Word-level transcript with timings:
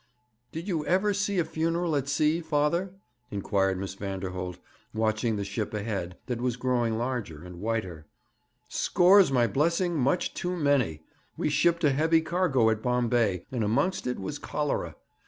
'Did 0.51 0.67
you 0.67 0.83
ever 0.87 1.13
see 1.13 1.37
a 1.37 1.45
funeral 1.45 1.95
at 1.95 2.09
sea, 2.09 2.41
father?' 2.41 2.95
inquired 3.29 3.77
Miss 3.77 3.93
Vanderholt, 3.93 4.57
watching 4.95 5.35
the 5.35 5.43
ship 5.43 5.75
ahead, 5.75 6.17
that 6.25 6.41
was 6.41 6.55
growing 6.57 6.97
larger 6.97 7.43
and 7.43 7.59
whiter. 7.61 8.07
'Scores, 8.67 9.31
my 9.31 9.45
blessing; 9.45 9.95
much 9.95 10.33
too 10.33 10.55
many. 10.57 11.03
We 11.37 11.49
shipped 11.49 11.83
a 11.83 11.91
heavy 11.91 12.21
cargo 12.21 12.71
at 12.71 12.81
Bombay, 12.81 13.45
and 13.51 13.63
amongst 13.63 14.07
it 14.07 14.17
was 14.19 14.39
cholera. 14.39 14.95